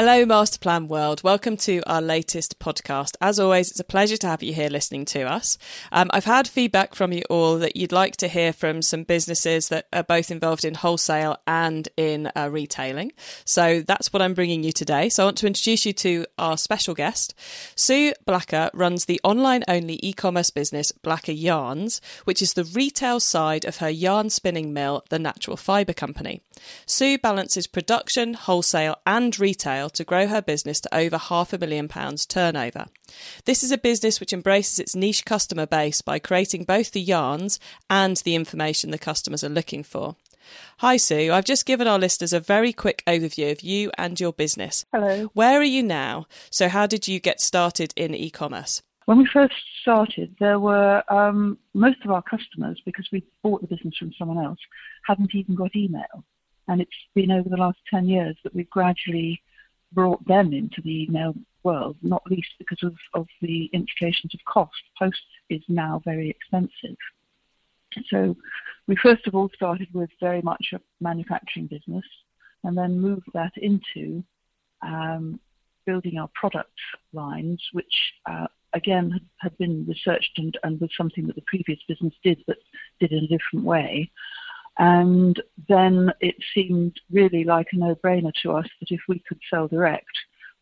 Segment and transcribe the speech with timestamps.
[0.00, 1.24] Hello, Masterplan World.
[1.24, 3.16] Welcome to our latest podcast.
[3.20, 5.58] As always, it's a pleasure to have you here listening to us.
[5.90, 9.70] Um, I've had feedback from you all that you'd like to hear from some businesses
[9.70, 13.10] that are both involved in wholesale and in uh, retailing.
[13.44, 15.08] So that's what I'm bringing you today.
[15.08, 17.34] So I want to introduce you to our special guest.
[17.74, 23.18] Sue Blacker runs the online only e commerce business Blacker Yarns, which is the retail
[23.18, 26.40] side of her yarn spinning mill, the Natural Fibre Company.
[26.86, 31.88] Sue balances production, wholesale, and retail to grow her business to over half a million
[31.88, 32.86] pounds turnover.
[33.44, 37.58] This is a business which embraces its niche customer base by creating both the yarns
[37.88, 40.16] and the information the customers are looking for.
[40.78, 41.32] Hi, Sue.
[41.32, 44.84] I've just given our listeners a very quick overview of you and your business.
[44.92, 45.30] Hello.
[45.34, 46.26] Where are you now?
[46.50, 48.82] So, how did you get started in e commerce?
[49.06, 53.66] When we first started, there were um, most of our customers, because we bought the
[53.66, 54.58] business from someone else,
[55.06, 56.24] hadn't even got email.
[56.68, 59.40] And it's been over the last 10 years that we've gradually
[59.92, 64.76] brought them into the email world, not least because of, of the implications of cost.
[64.98, 66.96] Post is now very expensive.
[68.10, 68.36] So
[68.86, 72.04] we first of all started with very much a manufacturing business
[72.64, 74.22] and then moved that into
[74.82, 75.40] um,
[75.86, 76.78] building our product
[77.12, 77.94] lines, which
[78.30, 82.58] uh, again had, been researched and, and was something that the previous business did, but
[83.00, 84.10] did in a different way.
[84.78, 89.66] And then it seemed really like a no-brainer to us that if we could sell
[89.66, 90.06] direct,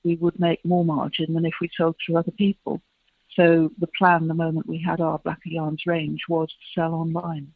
[0.05, 2.81] we would make more margin than if we sold through other people.
[3.34, 7.53] So the plan, the moment we had our Blacker Yarns range, was to sell online.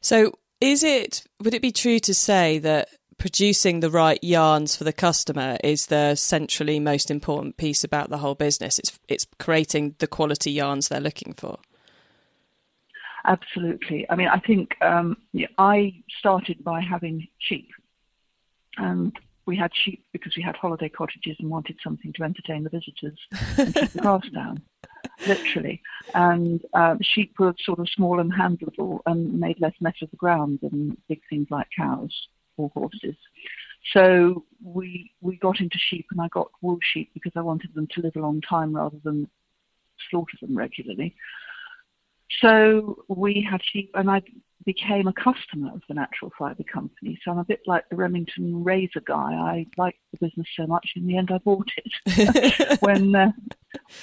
[0.00, 4.82] So is it, would it be true to say that producing the right yarns for
[4.82, 8.80] the customer is the centrally most important piece about the whole business?
[8.80, 11.58] It's, it's creating the quality yarns they're looking for.
[13.26, 14.06] Absolutely.
[14.10, 17.70] I mean, I think um, yeah, I started by having sheep,
[18.76, 22.70] and we had sheep because we had holiday cottages and wanted something to entertain the
[22.70, 23.18] visitors
[23.56, 24.62] and keep the grass down,
[25.26, 25.82] literally.
[26.14, 30.16] And uh, sheep were sort of small and handleable and made less mess of the
[30.16, 32.12] ground than big things like cows
[32.58, 33.16] or horses.
[33.92, 37.86] So we we got into sheep, and I got wool sheep because I wanted them
[37.92, 39.28] to live a long time rather than
[40.10, 41.14] slaughter them regularly.
[42.40, 44.22] So we had sheep, and I
[44.64, 47.18] became a customer of the Natural Fibre Company.
[47.22, 49.34] So I'm a bit like the Remington razor guy.
[49.34, 52.78] I liked the business so much, in the end, I bought it.
[52.80, 53.32] when uh,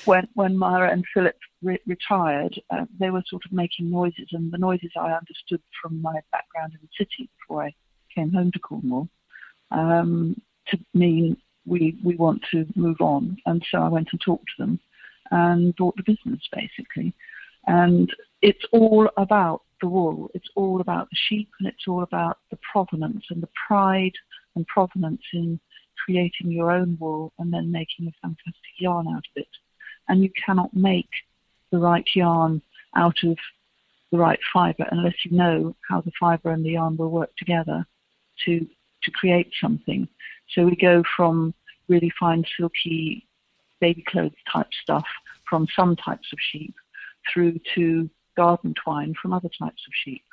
[0.05, 4.51] when when Myra and Philip re- retired, uh, they were sort of making noises, and
[4.51, 7.73] the noises I understood from my background in the city before I
[8.13, 9.09] came home to Cornwall
[9.71, 13.37] um, to mean we we want to move on.
[13.45, 14.79] And so I went and talked to them
[15.31, 17.13] and bought the business basically.
[17.71, 20.29] And it's all about the wool.
[20.33, 24.11] It's all about the sheep and it's all about the provenance and the pride
[24.55, 25.57] and provenance in
[26.03, 29.47] creating your own wool and then making a fantastic yarn out of it.
[30.09, 31.07] And you cannot make
[31.71, 32.61] the right yarn
[32.97, 33.37] out of
[34.11, 37.85] the right fibre unless you know how the fibre and the yarn will work together
[38.43, 38.67] to
[39.03, 40.09] to create something.
[40.53, 41.53] So we go from
[41.87, 43.25] really fine silky
[43.79, 45.05] baby clothes type stuff
[45.49, 46.75] from some types of sheep
[47.31, 50.23] through to garden twine from other types of sheep.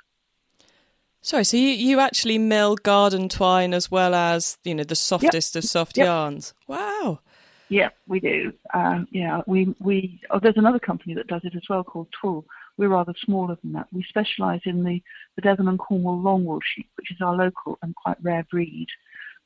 [1.21, 5.55] Sorry, so you, you actually mill garden twine as well as you know the softest
[5.55, 5.65] yep.
[5.65, 6.07] of soft yep.
[6.07, 6.55] yarns.
[6.67, 7.21] Wow.
[7.69, 8.53] Yeah, we do.
[8.73, 10.21] Um, yeah, we we.
[10.31, 12.45] Oh, there's another company that does it as well called Twool.
[12.79, 13.89] We're rather smaller than that.
[13.93, 15.03] We specialise in the,
[15.35, 18.87] the Devon and Cornwall longwool sheep, which is our local and quite rare breed,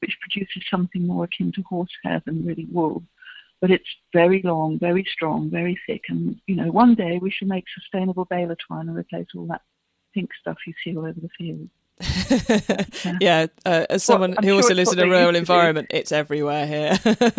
[0.00, 3.02] which produces something more akin to horsehair than really wool
[3.62, 6.02] but it's very long, very strong, very thick.
[6.08, 9.62] And, you know, one day we should make sustainable baler twine and replace all that
[10.12, 11.70] pink stuff you see all over the field.
[13.20, 16.66] yeah, uh, as someone well, who sure also lives in a rural environment, it's everywhere
[16.66, 16.98] here.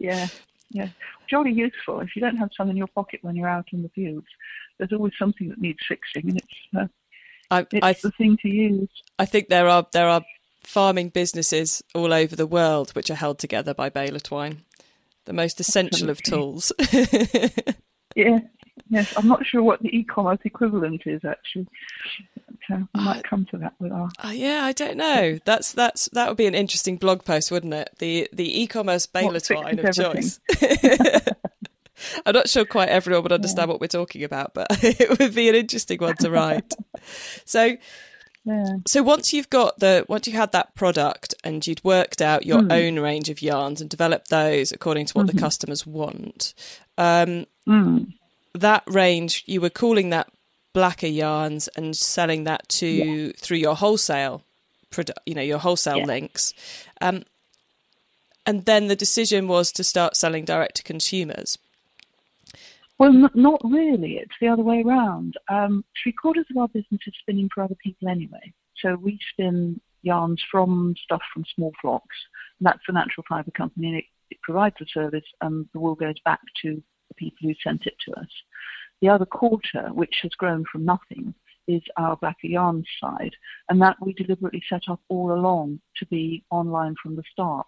[0.00, 0.26] yeah,
[0.68, 0.88] yeah.
[1.30, 2.00] Jolly useful.
[2.00, 4.26] If you don't have some in your pocket when you're out in the fields,
[4.76, 6.86] there's always something that needs fixing, and it's uh,
[7.50, 8.90] I, it's I th- the thing to use.
[9.18, 10.20] I think there are there are
[10.62, 14.58] farming businesses all over the world which are held together by baler twine
[15.24, 16.72] the most essential of tools.
[18.16, 18.38] yeah,
[18.88, 19.14] yes.
[19.16, 21.68] I'm not sure what the e-commerce equivalent is actually.
[22.72, 24.08] Uh, we might uh, come to that with our.
[24.22, 25.38] Uh, yeah, I don't know.
[25.44, 27.90] That's that's that would be an interesting blog post, wouldn't it?
[27.98, 30.12] The the e-commerce baler twine of everything?
[30.14, 30.40] choice.
[32.26, 33.72] I'm not sure quite everyone would understand yeah.
[33.72, 36.74] what we're talking about, but it would be an interesting one to write.
[37.44, 37.76] so,
[38.44, 38.76] Yeah.
[38.86, 42.60] So once you've got the once you had that product and you'd worked out your
[42.60, 42.72] mm.
[42.72, 45.36] own range of yarns and developed those according to what mm-hmm.
[45.36, 46.52] the customers want,
[46.98, 48.12] um, mm.
[48.52, 50.28] that range you were calling that
[50.74, 53.32] blacker yarns and selling that to yeah.
[53.36, 54.42] through your wholesale,
[54.90, 56.04] produ- you know, your wholesale yeah.
[56.04, 56.52] links.
[57.00, 57.24] Um,
[58.44, 61.58] and then the decision was to start selling direct to consumers.
[62.98, 64.18] Well, n- not really.
[64.18, 65.34] It's the other way around.
[65.48, 68.52] Um, three quarters of our business is spinning for other people anyway.
[68.76, 72.16] So we spin yarns from stuff from small flocks.
[72.60, 75.94] And that's the natural fibre company, and it, it provides the service, and the wool
[75.94, 78.28] goes back to the people who sent it to us.
[79.00, 81.34] The other quarter, which has grown from nothing,
[81.66, 83.34] is our Blacker Yarns side,
[83.68, 87.66] and that we deliberately set up all along to be online from the start.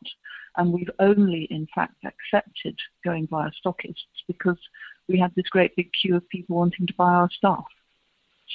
[0.56, 4.58] And we've only, in fact, accepted going via stockists because
[5.08, 7.64] we had this great big queue of people wanting to buy our stuff.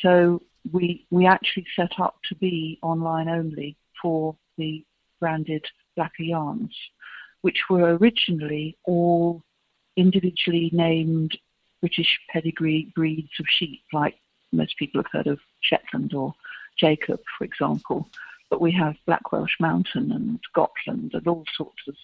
[0.01, 4.83] So we we actually set up to be online only for the
[5.19, 5.65] branded
[5.95, 6.75] Blacker Yarns,
[7.42, 9.44] which were originally all
[9.95, 11.38] individually named
[11.80, 14.15] British pedigree breeds of sheep, like
[14.51, 16.33] most people have heard of Shetland or
[16.77, 18.07] Jacob, for example.
[18.50, 21.95] But we have Black Welsh Mountain and Gotland and all sorts of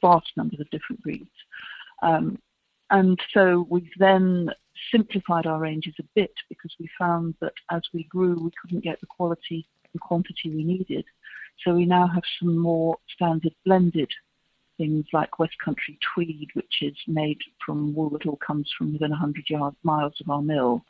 [0.00, 1.30] vast numbers of different breeds.
[2.02, 2.38] Um,
[2.92, 4.50] and so we've then
[4.90, 9.00] simplified our ranges a bit because we found that as we grew, we couldn't get
[9.00, 11.04] the quality and quantity we needed.
[11.64, 14.10] So we now have some more standard blended
[14.78, 19.10] things like West Country Tweed, which is made from wool that all comes from within
[19.10, 20.84] 100 yard, miles of our mill,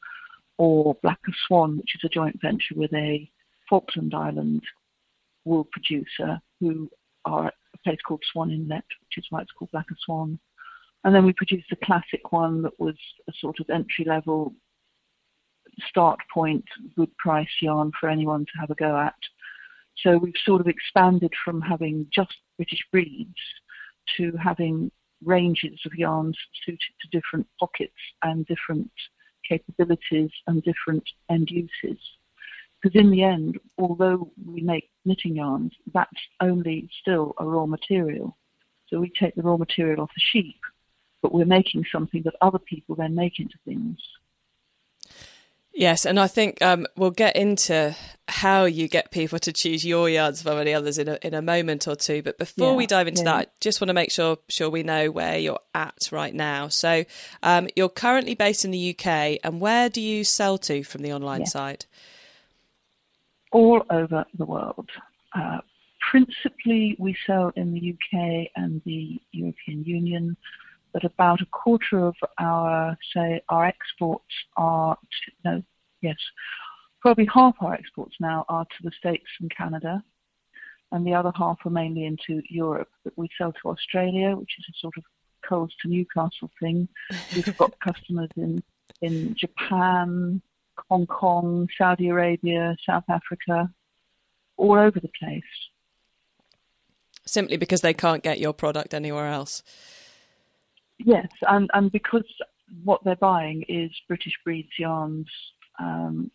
[0.58, 3.28] or Blacker Swan, which is a joint venture with a
[3.68, 4.62] Falkland Island
[5.44, 6.88] wool producer who
[7.24, 10.38] are at a place called Swan Inlet, which is why it's called Blacker Swan.
[11.04, 12.96] And then we produced a classic one that was
[13.28, 14.54] a sort of entry level
[15.88, 16.64] start point,
[16.96, 19.14] good price yarn for anyone to have a go at.
[19.98, 23.34] So we've sort of expanded from having just British breeds
[24.16, 24.90] to having
[25.24, 28.90] ranges of yarns suited to different pockets and different
[29.48, 31.98] capabilities and different end uses.
[32.80, 36.10] Because in the end, although we make knitting yarns, that's
[36.40, 38.36] only still a raw material.
[38.88, 40.56] So we take the raw material off the sheep
[41.22, 43.98] but we're making something that other people then make into things.
[45.74, 47.96] Yes, and I think um, we'll get into
[48.28, 51.40] how you get people to choose your yards from any others in a, in a
[51.40, 52.22] moment or two.
[52.22, 53.32] But before yeah, we dive into yeah.
[53.32, 56.68] that, I just want to make sure sure we know where you're at right now.
[56.68, 57.04] So
[57.42, 61.12] um, you're currently based in the UK, and where do you sell to from the
[61.12, 61.46] online yeah.
[61.46, 61.86] side?
[63.50, 64.90] All over the world.
[65.34, 65.60] Uh,
[66.10, 70.36] principally, we sell in the UK and the European Union
[70.94, 75.62] that about a quarter of our, say, our exports are, to, no,
[76.00, 76.16] yes,
[77.00, 80.02] probably half our exports now are to the States and Canada,
[80.92, 82.90] and the other half are mainly into Europe.
[83.04, 85.04] But we sell to Australia, which is a sort of
[85.48, 86.88] coals to Newcastle thing.
[87.34, 88.62] We've got customers in
[89.00, 90.40] in Japan,
[90.88, 93.70] Hong Kong, Saudi Arabia, South Africa,
[94.56, 95.42] all over the place.
[97.26, 99.62] Simply because they can't get your product anywhere else.
[101.04, 102.24] Yes, and, and because
[102.84, 105.26] what they're buying is British breeds yarns,
[105.78, 106.30] um,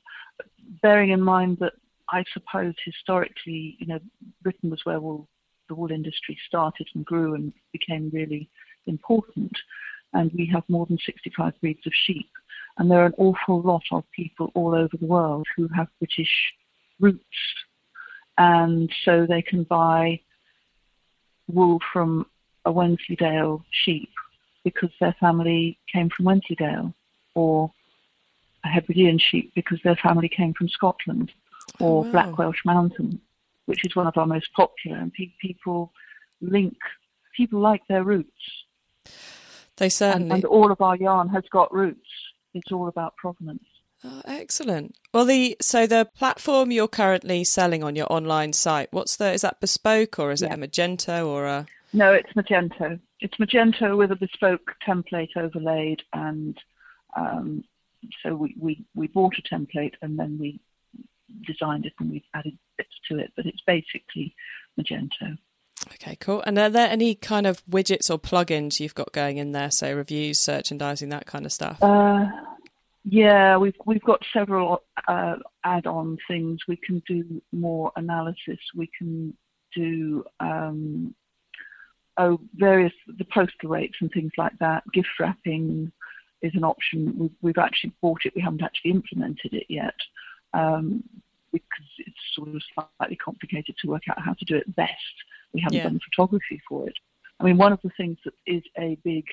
[0.82, 1.74] bearing in mind that
[2.10, 4.00] I suppose historically, you know,
[4.42, 5.28] Britain was where wool,
[5.68, 8.50] the wool industry started and grew and became really
[8.86, 9.52] important.
[10.14, 12.30] And we have more than 65 breeds of sheep.
[12.78, 16.32] And there are an awful lot of people all over the world who have British
[17.00, 17.24] roots.
[18.38, 20.22] And so they can buy
[21.48, 22.26] wool from
[22.66, 24.10] a Wensleydale sheep
[24.70, 26.94] because their family came from Wensleydale,
[27.36, 27.72] or
[28.64, 31.32] a Hebridean sheep because their family came from Scotland,
[31.80, 32.12] or oh, wow.
[32.12, 33.22] Black Welsh Mountain,
[33.66, 34.98] which is one of our most popular.
[34.98, 35.92] And pe- people
[36.42, 36.78] link,
[37.36, 38.42] people like their roots.
[39.78, 40.26] They certainly.
[40.26, 42.10] And, and all of our yarn has got roots.
[42.54, 43.64] It's all about provenance.
[44.04, 44.96] Oh, excellent.
[45.14, 49.42] Well, the so the platform you're currently selling on your online site, what's the is
[49.42, 50.54] that bespoke or is yeah.
[50.54, 51.66] it a Magento or a?
[51.94, 53.00] No, it's Magento.
[53.20, 56.58] It's Magento with a bespoke template overlaid, and
[57.16, 57.64] um,
[58.24, 60.60] so we, we, we bought a template and then we
[61.46, 64.36] designed it and we've added bits to it, but it's basically
[64.80, 65.38] Magento.
[65.94, 66.42] Okay, cool.
[66.46, 69.72] And are there any kind of widgets or plugins you've got going in there?
[69.72, 71.82] So reviews, merchandising, that kind of stuff.
[71.82, 72.26] Uh,
[73.06, 76.60] yeah, we've we've got several uh, add-on things.
[76.68, 78.60] We can do more analysis.
[78.76, 79.38] We can
[79.74, 81.16] do um,
[82.18, 84.84] oh, various the postal rates and things like that.
[84.94, 85.92] Gift wrapping
[86.42, 87.14] is an option.
[87.18, 88.34] We've, we've actually bought it.
[88.36, 89.96] We haven't actually implemented it yet
[90.54, 91.04] um,
[91.52, 92.62] because it's sort of
[93.00, 94.94] slightly complicated to work out how to do it best.
[95.54, 95.84] We haven't Yeah.
[95.84, 96.96] done photography for it.
[97.40, 99.26] I mean, one of the things that is a big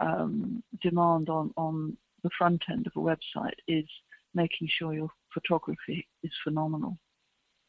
[0.00, 3.86] um, demand on, on the front end of a website is
[4.34, 6.98] making sure your photography is phenomenal.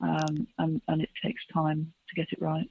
[0.02, 2.70] Um, and, and it takes time to get it right.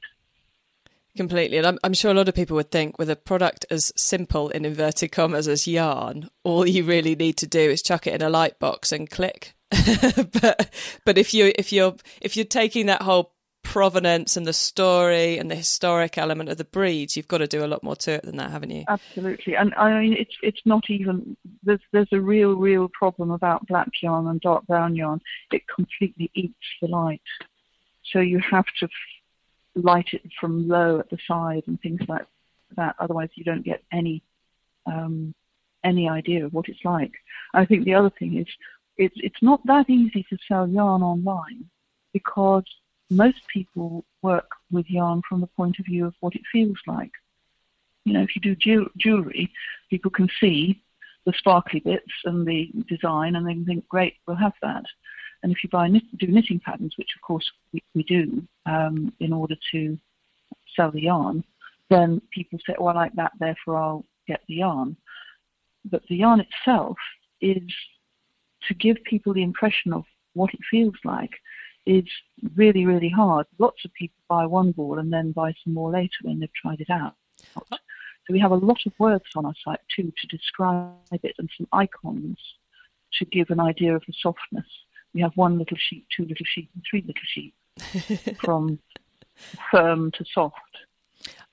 [1.16, 1.58] Completely.
[1.58, 4.50] And I'm, I'm sure a lot of people would think with a product as simple
[4.50, 8.22] in inverted commas as yarn, all you really need to do is chuck it in
[8.22, 9.54] a light box and click.
[10.40, 10.72] but
[11.04, 15.50] but if you if you're if you're taking that whole provenance and the story and
[15.50, 18.22] the historic element of the breeds, you've got to do a lot more to it
[18.22, 18.84] than that, haven't you?
[18.88, 23.66] Absolutely, and I mean it's it's not even there's there's a real real problem about
[23.66, 25.20] black yarn and dark brown yarn.
[25.52, 27.20] It completely eats the light,
[28.10, 28.88] so you have to
[29.82, 32.26] light it from low at the side and things like
[32.76, 32.96] that.
[32.98, 34.22] Otherwise, you don't get any
[34.86, 35.34] um,
[35.84, 37.12] any idea of what it's like.
[37.54, 38.46] I think the other thing is
[38.96, 41.64] it's it's not that easy to sell yarn online
[42.12, 42.64] because
[43.10, 47.12] most people work with yarn from the point of view of what it feels like.
[48.04, 49.50] You know, if you do jew- jewelry,
[49.90, 50.82] people can see
[51.24, 54.84] the sparkly bits and the design, and they can think, "Great, we'll have that."
[55.42, 59.32] And if you buy do knitting patterns, which of course we, we do um, in
[59.32, 59.98] order to
[60.74, 61.44] sell the yarn,
[61.90, 64.96] then people say, "Oh, I like that, therefore I'll get the yarn."
[65.84, 66.96] But the yarn itself
[67.40, 67.62] is
[68.66, 70.04] to give people the impression of
[70.34, 71.30] what it feels like
[71.86, 72.04] is
[72.54, 73.46] really, really hard.
[73.58, 76.80] Lots of people buy one ball and then buy some more later when they've tried
[76.80, 77.14] it out.
[77.54, 80.92] So we have a lot of words on our site too to describe
[81.22, 82.36] it and some icons
[83.14, 84.66] to give an idea of the softness.
[85.14, 88.78] We have one little sheet, two little sheets, and three little sheets from
[89.70, 90.54] firm to soft.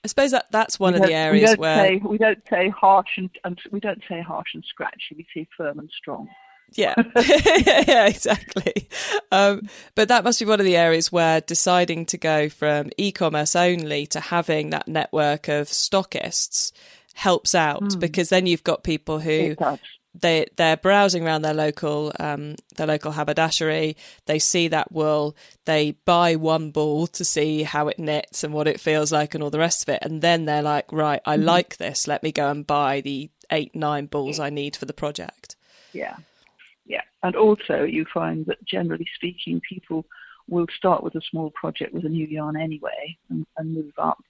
[0.04, 2.68] I suppose that that's one we of the areas we where say, we don't say
[2.68, 5.16] harsh and, and we don't say harsh and scratchy.
[5.16, 6.28] We say firm and strong.
[6.74, 8.88] Yeah, yeah, exactly.
[9.32, 13.56] Um, but that must be one of the areas where deciding to go from e-commerce
[13.56, 16.72] only to having that network of stockists
[17.14, 19.56] helps out because then you've got people who.
[20.20, 23.96] They they're browsing around their local um, their local haberdashery.
[24.26, 25.36] They see that wool.
[25.64, 29.42] They buy one ball to see how it knits and what it feels like and
[29.42, 32.06] all the rest of it, and then they're like, right, I like this.
[32.06, 35.56] Let me go and buy the eight nine balls I need for the project.
[35.92, 36.16] Yeah,
[36.86, 37.02] yeah.
[37.22, 40.04] And also, you find that generally speaking, people
[40.48, 44.22] will start with a small project with a new yarn anyway and, and move up.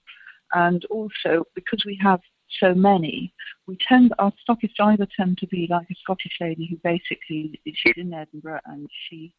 [0.55, 2.21] And also, because we have
[2.61, 3.33] so many,
[3.67, 7.95] we tend our stockists either tend to be like a Scottish lady who basically she's
[7.97, 9.33] in Edinburgh and she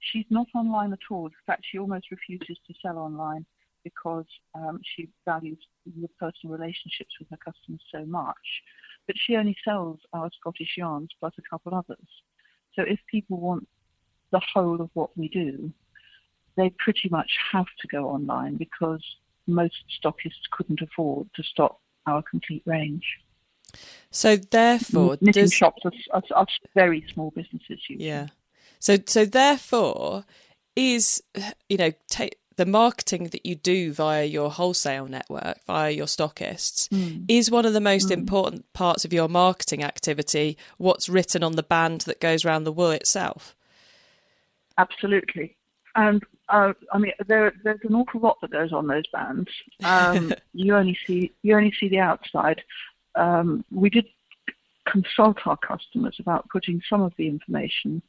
[0.00, 1.26] she's not online at all.
[1.26, 3.44] In fact, she almost refuses to sell online
[3.84, 8.36] because um, she values the personal relationships with her customers so much.
[9.06, 12.06] But she only sells our Scottish yarns plus a couple others.
[12.74, 13.66] So if people want
[14.32, 15.72] the whole of what we do,
[16.56, 19.02] they pretty much have to go online because
[19.46, 23.18] most stockists couldn't afford to stock our complete range.
[24.10, 27.78] So therefore, Knitting does shops are, are, are very small businesses.
[27.88, 28.08] Usually.
[28.08, 28.28] Yeah.
[28.78, 30.24] So so therefore
[30.74, 31.22] is
[31.68, 36.88] you know take the marketing that you do via your wholesale network via your stockists
[36.88, 37.24] hmm.
[37.26, 38.12] is one of the most hmm.
[38.12, 42.72] important parts of your marketing activity what's written on the band that goes around the
[42.72, 43.56] wool itself
[44.80, 45.56] Absolutely.
[45.94, 49.48] And uh, I mean, there, there's an awful lot that goes on those bands.
[49.84, 52.62] Um, you only see you only see the outside.
[53.14, 54.06] Um, we did
[54.86, 58.02] consult our customers about putting some of the information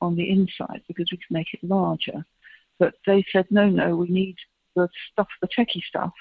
[0.00, 2.24] on the inside because we could make it larger.
[2.78, 4.36] But they said, no, no, we need
[4.76, 6.12] the stuff, the techie stuff,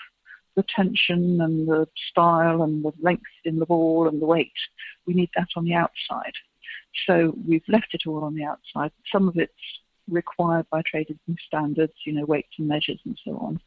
[0.55, 4.51] the tension and the style and the length in the ball and the weight.
[5.05, 6.33] We need that on the outside.
[7.05, 8.91] So we've left it all on the outside.
[9.11, 9.53] Some of it's
[10.09, 13.59] required by trading standards, you know, weights and measures and so on.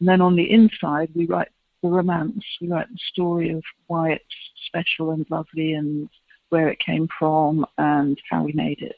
[0.00, 1.48] And then on the inside, we write
[1.82, 2.44] the romance.
[2.60, 4.24] We write the story of why it's
[4.66, 6.08] special and lovely and
[6.48, 8.96] where it came from and how we made it.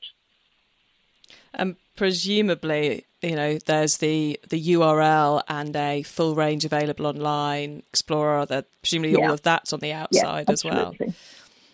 [1.55, 8.45] and presumably you know there's the the url and a full range available online explorer
[8.47, 9.29] that presumably Yeah.
[9.29, 10.95] all of that's on the outside as well.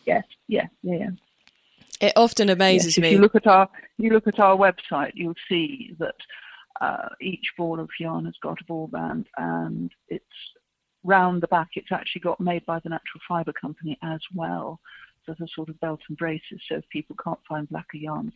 [0.07, 1.11] Yes, yeah, yeah, yeah.
[2.03, 5.13] It often Yes, amazes if me you look at our you look at our website,
[5.15, 6.17] you'll see that
[6.81, 10.25] uh, each ball of yarn has got a ball band, and it's
[11.05, 11.69] round the back.
[11.75, 14.81] It's actually got made by the Natural Fibre Company as well.
[15.25, 16.61] So there's a sort of belt and braces.
[16.69, 18.33] So if people can't find blacker yarns,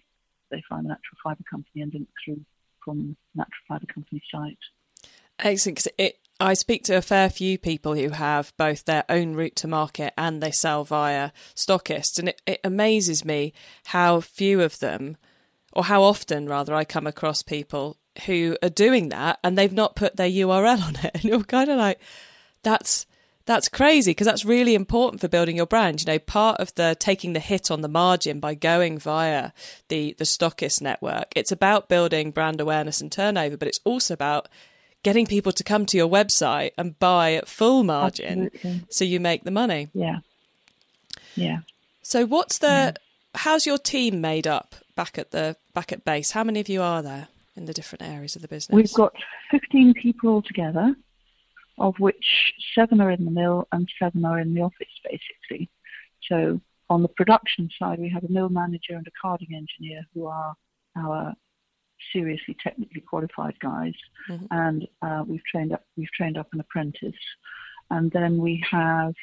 [0.50, 2.44] they find the Natural Fibre Company and link through
[2.84, 4.58] from Natural Fibre Company site.
[5.40, 5.78] Excellent.
[5.78, 9.56] 'cause it, I speak to a fair few people who have both their own route
[9.56, 13.54] to market and they sell via stockists, and it, it amazes me
[13.86, 15.16] how few of them,
[15.72, 19.96] or how often rather, I come across people who are doing that and they've not
[19.96, 21.10] put their URL on it.
[21.14, 22.00] And you're kind of like,
[22.62, 23.06] that's
[23.46, 26.00] that's crazy because that's really important for building your brand.
[26.00, 29.52] You know, part of the taking the hit on the margin by going via
[29.88, 34.48] the the stockist network, it's about building brand awareness and turnover, but it's also about
[35.02, 38.86] getting people to come to your website and buy at full margin Absolutely.
[38.90, 39.88] so you make the money.
[39.94, 40.18] Yeah.
[41.34, 41.58] Yeah.
[42.02, 42.92] So what's the yeah.
[43.34, 46.32] how's your team made up back at the back at base?
[46.32, 48.74] How many of you are there in the different areas of the business?
[48.74, 49.12] We've got
[49.50, 50.94] 15 people altogether
[51.78, 55.68] of which seven are in the mill and seven are in the office, basically.
[56.28, 60.26] So on the production side, we have a mill manager and a carding engineer who
[60.26, 60.54] are
[60.96, 61.34] our
[62.12, 63.94] seriously technically qualified guys,
[64.30, 64.46] mm-hmm.
[64.50, 67.14] and uh, we've trained up we've trained up an apprentice,
[67.90, 69.14] and then we have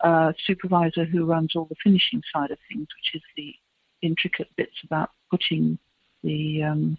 [0.00, 3.54] a supervisor who runs all the finishing side of things, which is the
[4.02, 5.78] intricate bits about putting
[6.22, 6.98] the um,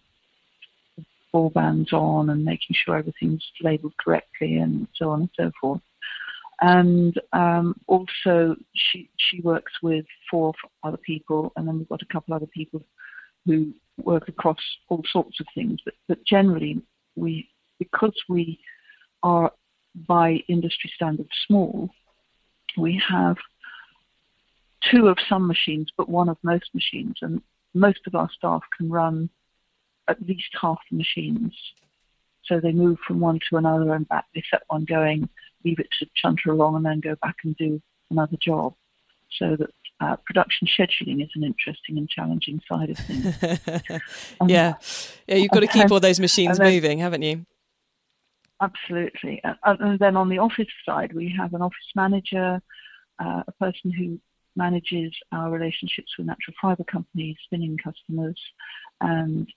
[1.31, 5.81] ball bands on and making sure everything's labelled correctly and so on and so forth.
[6.61, 12.13] And um, also, she she works with four other people, and then we've got a
[12.13, 12.83] couple other people
[13.45, 13.73] who
[14.05, 15.79] work across all sorts of things.
[15.85, 16.81] But, but generally,
[17.15, 18.59] we because we
[19.23, 19.51] are
[20.07, 21.89] by industry standards small,
[22.77, 23.37] we have
[24.91, 27.41] two of some machines, but one of most machines, and
[27.73, 29.29] most of our staff can run
[30.07, 31.53] at least half the machines.
[32.45, 34.25] So they move from one to another and back.
[34.33, 35.29] They set one going,
[35.63, 38.73] leave it to chunter along, and then go back and do another job.
[39.37, 44.01] So that uh, production scheduling is an interesting and challenging side of things.
[44.41, 44.75] um, yeah,
[45.27, 47.45] yeah, you've got to keep all those machines then, moving, haven't you?
[48.61, 49.41] Absolutely.
[49.63, 52.61] and then on the office side, we have an office manager,
[53.19, 54.19] uh, a person who
[54.55, 58.39] manages our relationships with natural fiber companies, spinning customers,
[59.01, 59.47] and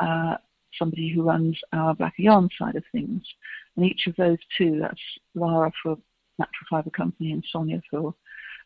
[0.00, 0.36] uh,
[0.78, 3.22] somebody who runs our Blacker Yarn side of things.
[3.76, 5.00] And each of those two, that's
[5.34, 5.96] Lara for
[6.38, 8.14] Natural Fibre Company and Sonia for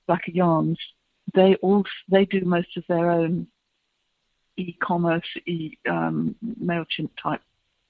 [0.07, 0.79] Blacker Yarns,
[1.35, 3.47] they all they do most of their own
[4.57, 7.40] e-commerce, e, um, Mailchimp type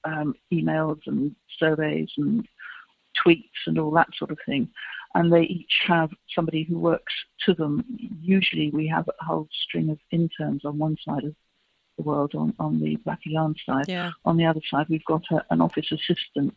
[0.03, 2.47] um, emails and surveys and
[3.25, 4.69] tweets and all that sort of thing.
[5.13, 7.13] And they each have somebody who works
[7.45, 7.83] to them.
[8.21, 11.35] Usually, we have a whole string of interns on one side of
[11.97, 13.89] the world on, on the Blacker Yarn side.
[13.89, 14.11] Yeah.
[14.23, 16.55] On the other side, we've got a, an office assistant.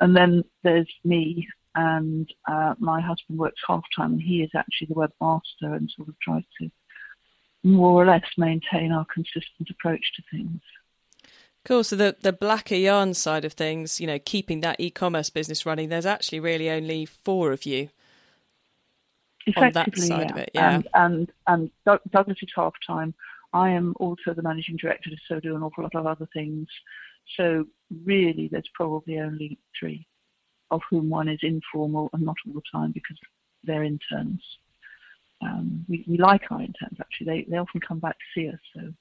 [0.00, 4.88] And then there's me, and uh, my husband works half time, and he is actually
[4.88, 6.70] the webmaster and sort of tries to
[7.62, 10.60] more or less maintain our consistent approach to things.
[11.64, 11.84] Cool.
[11.84, 15.88] So the the blacker yarn side of things, you know, keeping that e-commerce business running,
[15.88, 17.90] there's actually really only four of you
[19.56, 20.32] on that side yeah.
[20.32, 20.50] of it.
[20.54, 20.74] Yeah.
[20.74, 20.88] And
[21.46, 23.14] and, and Douglas is half time.
[23.52, 26.66] I am also the managing director, so do an awful lot of other things.
[27.36, 27.66] So
[28.04, 30.06] really, there's probably only three,
[30.72, 33.18] of whom one is informal and not all the time because
[33.62, 34.42] they're interns.
[35.42, 37.26] Um, we, we like our interns actually.
[37.26, 38.92] They they often come back to see us, so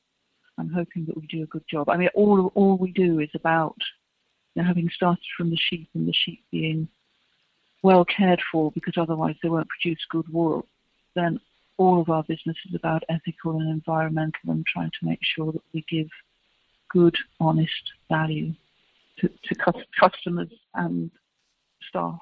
[0.58, 1.90] I'm hoping that we do a good job.
[1.90, 3.78] I mean, all all we do is about
[4.54, 6.88] you know, having started from the sheep and the sheep being
[7.84, 10.66] well cared for because otherwise they won't produce good wool.
[11.16, 11.40] Then
[11.78, 15.64] all of our business is about ethical and environmental and trying to make sure that
[15.74, 16.08] we give
[16.90, 18.54] good, honest value
[19.20, 21.10] to, to customers and
[21.88, 22.20] staff.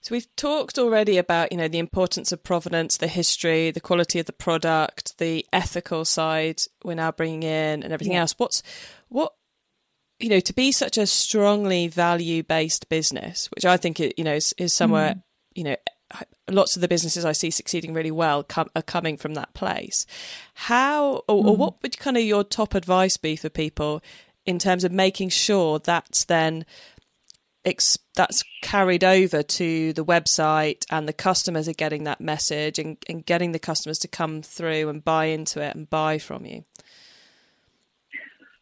[0.00, 4.20] So we've talked already about, you know, the importance of provenance, the history, the quality
[4.20, 8.20] of the product, the ethical side we're now bringing in and everything yeah.
[8.20, 8.34] else.
[8.38, 8.62] What's
[9.08, 9.32] what
[10.20, 14.54] you know, to be such a strongly value-based business, which I think you know is,
[14.58, 15.22] is somewhere, mm.
[15.54, 15.76] you know,
[16.50, 20.06] lots of the businesses I see succeeding really well come, are coming from that place.
[20.54, 21.48] How, or, mm.
[21.48, 24.02] or, what would kind of your top advice be for people
[24.44, 26.64] in terms of making sure that's then
[27.64, 32.96] ex- that's carried over to the website and the customers are getting that message and,
[33.08, 36.64] and getting the customers to come through and buy into it and buy from you?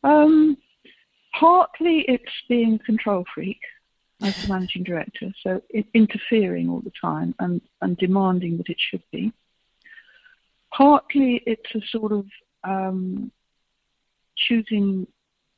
[0.04, 0.56] Um,
[1.38, 3.60] partly it's being control freak
[4.22, 5.60] as the managing director, so
[5.92, 9.32] interfering all the time and, and demanding that it should be.
[10.72, 12.26] Partly it's a sort of
[12.64, 13.30] um,
[14.36, 15.06] choosing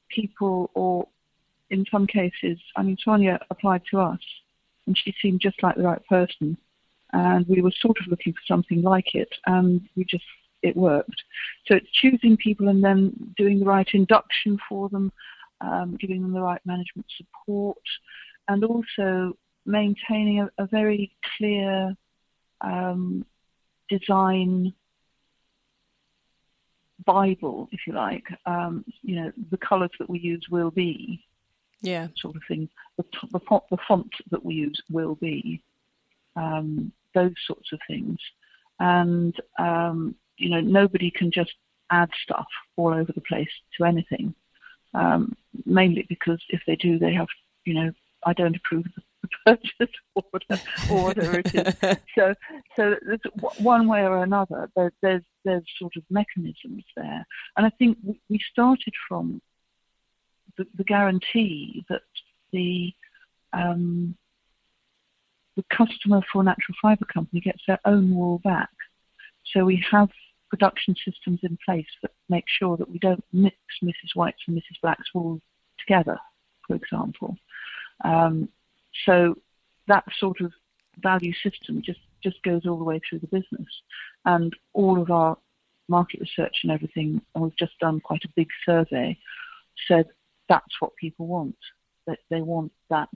[0.09, 1.09] people, or
[1.71, 4.21] in some cases, I mean, Sonia applied to us
[4.87, 6.57] and she seemed just like the right person,
[7.13, 10.25] and we were sort of looking for something like it, and we just
[10.63, 11.23] it worked.
[11.67, 15.13] So it's choosing people and then doing the right induction for them,
[15.61, 17.79] um, giving them the right management support,
[18.49, 21.95] and also maintaining a, a very clear
[22.63, 23.25] um,
[23.89, 24.73] design
[27.05, 28.27] Bible, if you like.
[28.47, 31.25] Um, you know, the colours that we use will be,
[31.81, 32.69] yeah, sort of thing.
[32.97, 35.63] The, the, font, the font that we use will be,
[36.37, 38.19] um, those sorts of things.
[38.81, 41.53] And, um, you know, nobody can just
[41.91, 44.35] add stuff all over the place to anything.
[44.95, 45.37] Um,
[45.67, 47.29] mainly because if they do, they have,
[47.65, 47.93] you know,
[48.25, 51.97] I don't approve of the purchase order or whatever it is.
[52.15, 52.35] so,
[52.77, 52.97] so
[53.59, 58.41] one way or another, there, there's there's sort of mechanisms there, and I think we
[58.51, 59.41] started from
[60.59, 62.03] the, the guarantee that
[62.53, 62.93] the
[63.55, 64.15] um,
[65.57, 68.71] the customer for Natural Fibre Company gets their own wool back.
[69.53, 70.09] So we have
[70.51, 74.15] production systems in place that make sure that we don't mix Mrs.
[74.15, 74.81] White's and Mrs.
[74.83, 75.41] Black's wool
[75.79, 76.17] together,
[76.67, 77.37] for example.
[78.05, 78.49] Um,
[79.05, 79.37] so
[79.89, 80.53] that sort of
[81.03, 83.69] value system just, just goes all the way through the business.
[84.25, 85.37] And all of our
[85.89, 89.19] market research and everything, and we've just done quite a big survey,
[89.89, 90.07] said
[90.49, 91.57] that's what people want.
[92.07, 93.11] That they want that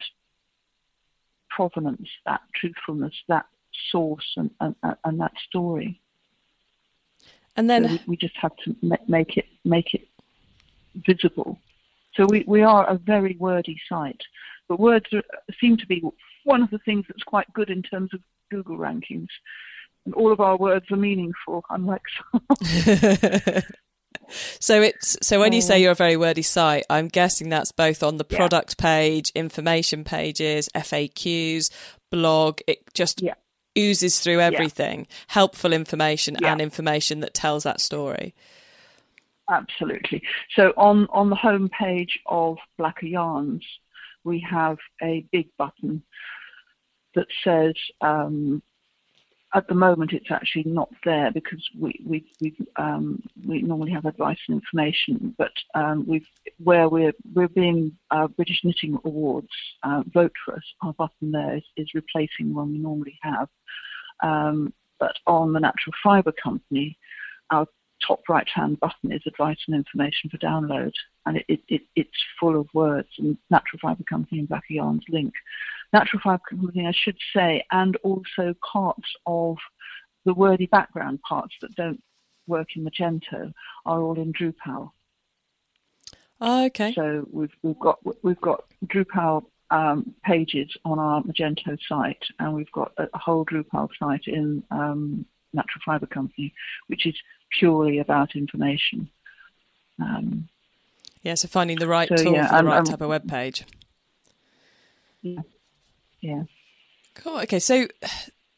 [1.51, 3.47] provenance, that truthfulness, that
[3.90, 6.01] source, and, and, and that story.
[7.57, 8.77] And then so we, we, just have to
[9.09, 10.09] make it make it
[11.07, 11.59] visible.
[12.14, 14.21] So we, we are a very wordy site,
[14.68, 15.23] but words are,
[15.61, 16.03] seem to be
[16.45, 19.29] one of the things that's quite good in terms of Google rankings.
[20.05, 23.62] And all of our words are meaningful, unlike some.
[24.61, 28.02] So it's so when you say you're a very wordy site, I'm guessing that's both
[28.02, 28.82] on the product yeah.
[28.82, 31.70] page, information pages, FAQs,
[32.11, 32.61] blog.
[32.66, 33.35] It just yeah
[33.78, 35.16] oozes through everything yeah.
[35.28, 38.35] helpful information and information that tells that story
[39.50, 40.22] absolutely
[40.54, 43.64] so on on the home page of blacker yarns
[44.24, 46.02] we have a big button
[47.14, 48.62] that says um,
[49.55, 54.07] at the moment it's actually not there because we we we um, we normally have
[54.07, 56.27] advice and information, but um, we've
[56.59, 59.49] where we're we're being uh, British Knitting Awards
[59.83, 60.62] uh, vote for us.
[60.83, 63.49] Our button there is, is replacing one we normally have,
[64.23, 66.97] um, but on the Natural Fibre Company,
[67.51, 67.67] our
[68.07, 70.93] top right hand button is advice and information for download,
[71.27, 75.05] and it, it, it, it's full of words and Natural Fibre Company and Blacker Yarns
[75.09, 75.33] link.
[75.93, 79.57] Natural Fibre Company, I should say, and also parts of
[80.25, 82.03] the wordy background parts that don't
[82.47, 83.53] work in Magento
[83.85, 84.91] are all in Drupal.
[86.41, 86.93] Oh, okay.
[86.95, 92.73] So we've we've got we've got Drupal um, pages on our Magento site, and we've
[92.73, 96.53] got a, whole Drupal site in um, Natural Fibre Company,
[96.88, 97.15] which is
[97.59, 99.11] purely about information.
[100.01, 100.49] Um,
[101.23, 103.29] yeah, so finding the right so, tool yeah, for the and, right type of web
[103.29, 103.65] page.
[105.23, 105.43] Yeah.
[106.21, 106.43] Yeah.
[107.15, 107.38] Cool.
[107.41, 107.87] Okay, so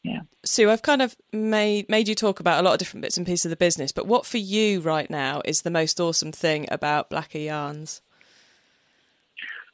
[0.03, 0.21] yeah.
[0.45, 3.27] Sue, I've kind of made made you talk about a lot of different bits and
[3.27, 6.67] pieces of the business, but what for you right now is the most awesome thing
[6.71, 8.01] about Blacker Yarns?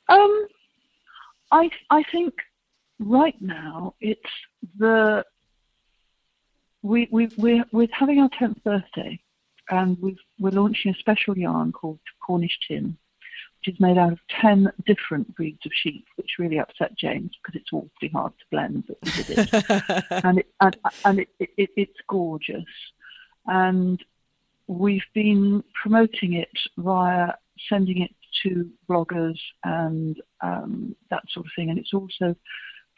[0.08, 0.46] Um,
[1.50, 2.34] I I think
[2.98, 4.20] right now it's
[4.78, 5.24] the
[6.82, 9.18] we we we're, we're having our tenth birthday,
[9.70, 12.96] and we are launching a special yarn called Cornish Tin,
[13.58, 17.60] which is made out of ten different breeds of sheep, which really upset James because
[17.60, 21.70] it's awfully hard to blend, but we did it, and it and, and it, it,
[21.76, 22.64] it's gorgeous,
[23.46, 24.02] and
[24.66, 27.32] we've been promoting it via
[27.68, 31.70] sending it to bloggers and um, that sort of thing.
[31.70, 32.34] And it's also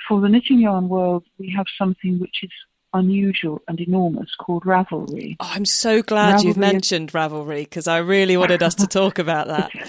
[0.06, 2.50] for the knitting yarn world, we have something which is
[2.94, 5.36] unusual and enormous called Ravelry.
[5.40, 7.14] Oh, I'm so glad Ravelry you've mentioned is...
[7.14, 9.70] Ravelry because I really wanted us to talk about that.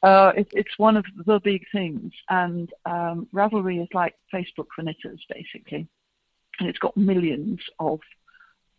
[0.00, 4.82] Uh, it, it's one of the big things, and um, Ravelry is like Facebook for
[4.82, 5.88] knitters, basically,
[6.60, 7.98] and it's got millions of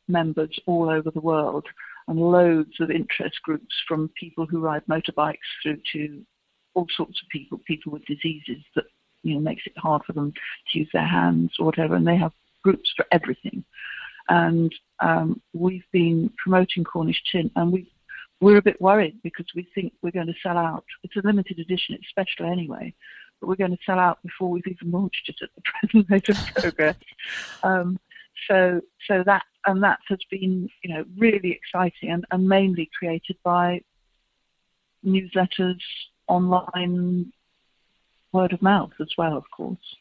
[0.07, 1.65] members all over the world
[2.07, 6.25] and loads of interest groups from people who ride motorbikes through to
[6.73, 8.85] all sorts of people, people with diseases that
[9.21, 12.17] you know makes it hard for them to use their hands or whatever, and they
[12.17, 12.33] have
[12.63, 13.63] groups for everything.
[14.27, 17.91] And um, we've been promoting Cornish tin, and we
[18.41, 20.85] we're a bit worried because we think we're going to sell out.
[21.03, 22.93] It's a limited edition; it's special anyway,
[23.39, 26.29] but we're going to sell out before we've even launched it at the present rate
[26.29, 26.95] of progress.
[27.63, 27.99] Um,
[28.47, 33.37] so, so that and that has been, you know, really exciting and, and mainly created
[33.43, 33.81] by
[35.05, 35.81] newsletters,
[36.27, 37.31] online,
[38.31, 39.95] word of mouth as well, of course.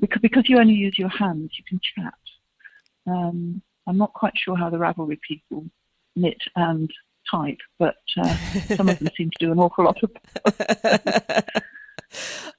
[0.00, 2.14] Because, because you only use your hands, you can chat.
[3.06, 5.66] Um, I'm not quite sure how the Ravelry people
[6.16, 6.90] knit and
[7.30, 8.36] type, but uh,
[8.76, 10.10] some of them seem to do an awful lot of.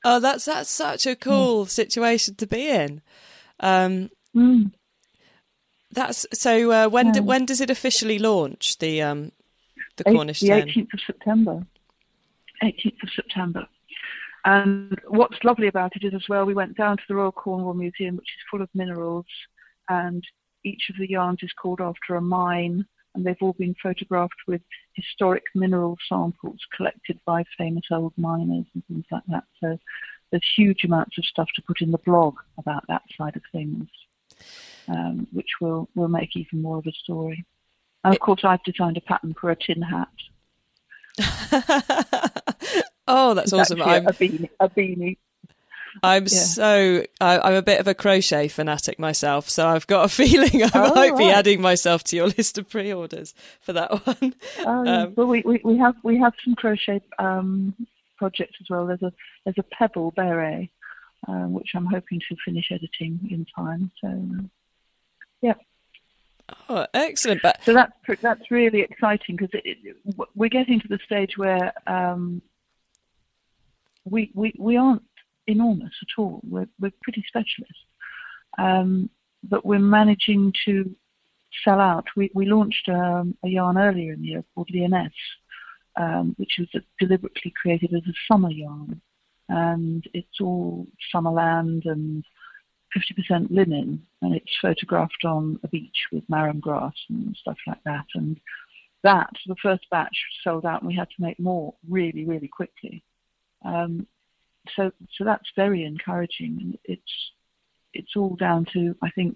[0.04, 1.70] oh, that's that's such a cool mm.
[1.70, 3.02] situation to be in.
[3.60, 4.72] Um, mm.
[5.92, 6.72] That's so.
[6.72, 8.78] Uh, when do, when does it officially launch?
[8.80, 9.32] The um,
[9.98, 11.66] the Cornish the eighteenth of September.
[12.64, 13.68] Eighteenth of September.
[14.46, 17.74] And what's lovely about it is as well, we went down to the Royal Cornwall
[17.74, 19.26] Museum, which is full of minerals,
[19.90, 20.24] and
[20.64, 24.62] each of the yarns is called after a mine, and they've all been photographed with
[24.94, 29.44] historic mineral samples collected by famous old miners and things like that.
[29.60, 29.78] So
[30.32, 33.88] there's huge amounts of stuff to put in the blog about that side of things,
[34.88, 37.46] um, which will will make even more of a story.
[38.04, 40.08] And of course, I've designed a pattern for a tin hat.
[43.12, 43.82] oh, that's it's awesome!
[43.82, 44.50] I'm, a beanie.
[44.60, 45.18] A beanie.
[46.04, 46.28] I'm yeah.
[46.28, 50.64] so I, am a bit of a crochet fanatic myself, so I've got a feeling
[50.64, 51.18] I oh, might right.
[51.18, 54.36] be adding myself to your list of pre-orders for that one.
[54.60, 57.76] Oh, um, well, we, we, we have we have some crochet um,
[58.18, 58.86] projects as well.
[58.86, 59.12] There's a
[59.44, 60.70] there's a pebble beret,
[61.28, 63.92] um, which I'm hoping to finish editing in time.
[64.02, 64.48] So,
[65.42, 65.56] yeah.
[66.68, 67.42] Oh, excellent!
[67.42, 69.62] But so that's that's really exciting because
[70.36, 72.42] we're getting to the stage where um,
[74.06, 75.04] we we we aren't
[75.48, 76.42] enormous at all.
[76.44, 77.86] We're we're pretty specialist,
[78.58, 79.10] um,
[79.44, 80.96] but we're managing to
[81.64, 82.06] sell out.
[82.16, 85.12] We we launched um, a yarn earlier in the year called Lyonesse,
[86.00, 89.02] um, which was deliberately created as a summer yarn,
[89.50, 92.24] and it's all summerland and
[92.96, 98.06] 50% linen, and it's photographed on a beach with marram grass and stuff like that.
[98.16, 98.40] And
[99.04, 103.04] that, the first batch sold out, and we had to make more really, really quickly.
[103.64, 104.08] Um,
[104.76, 107.32] so, so that's very encouraging, and it's
[107.94, 109.36] it's all down to I think.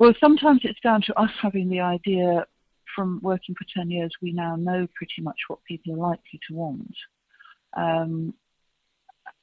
[0.00, 2.44] Well, sometimes it's down to us having the idea
[2.94, 6.54] from working for 10 years, we now know pretty much what people are likely to
[6.54, 6.94] want.
[7.76, 8.34] Um,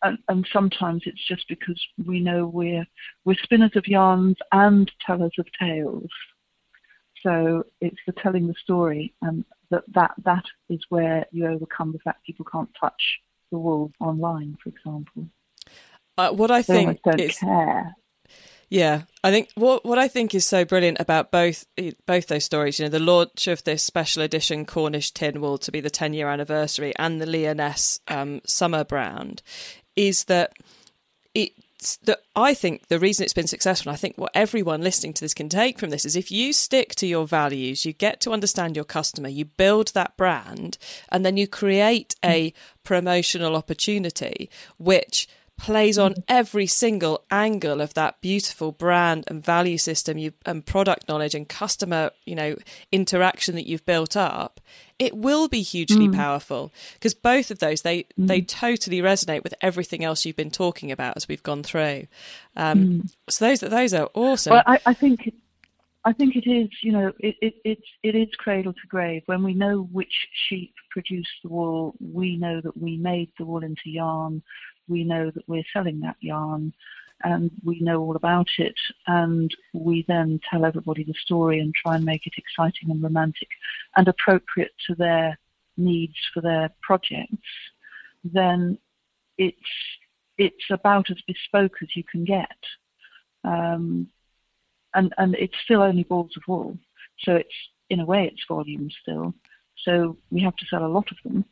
[0.03, 2.85] and, and, sometimes it's just because we know we're
[3.25, 6.09] we're spinners of yarns and tellers of tales.
[7.21, 11.99] So it's the telling the story, and that that that is where you overcome the
[11.99, 13.19] fact people can't touch
[13.51, 15.27] the wool online, for example.
[16.17, 17.95] Uh, what I they think don't is, care.
[18.69, 21.65] Yeah, I think what what I think is so brilliant about both
[22.05, 25.71] both those stories, you know, the launch of this special edition Cornish tin wool to
[25.71, 29.41] be the 10 year anniversary and the Lyonesse um, summer brand,
[29.97, 30.53] is that
[31.33, 31.53] it's
[32.03, 35.21] that I think the reason it's been successful, and I think what everyone listening to
[35.21, 38.31] this can take from this is if you stick to your values, you get to
[38.31, 40.77] understand your customer, you build that brand,
[41.09, 42.55] and then you create a hmm.
[42.83, 45.27] promotional opportunity which
[45.61, 51.07] plays on every single angle of that beautiful brand and value system you and product
[51.07, 52.55] knowledge and customer you know
[52.91, 54.59] interaction that you've built up
[54.97, 56.15] it will be hugely mm.
[56.15, 58.27] powerful because both of those they mm.
[58.27, 62.07] they totally resonate with everything else you've been talking about as we've gone through
[62.55, 63.13] um, mm.
[63.29, 65.31] so those those are awesome well I, I, think
[66.05, 69.43] I think it is you know it, it it's it is cradle to grave when
[69.43, 73.91] we know which sheep produced the wool we know that we made the wool into
[73.91, 74.41] yarn
[74.91, 76.73] we know that we're selling that yarn
[77.23, 78.75] and we know all about it
[79.07, 83.47] and we then tell everybody the story and try and make it exciting and romantic
[83.95, 85.37] and appropriate to their
[85.77, 87.47] needs for their projects,
[88.23, 88.77] then
[89.37, 89.57] it's
[90.37, 92.57] it's about as bespoke as you can get.
[93.43, 94.09] Um,
[94.93, 96.77] and and it's still only balls of wool.
[97.19, 97.55] So it's
[97.89, 99.33] in a way it's volume still.
[99.85, 101.45] So we have to sell a lot of them.